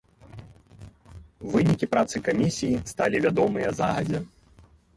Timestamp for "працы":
1.93-2.15